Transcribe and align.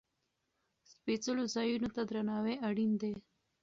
سپېڅلو 0.89 1.43
ځایونو 1.55 1.89
ته 1.95 2.01
درناوی 2.09 2.55
اړین 2.67 2.91
دی. 3.01 3.13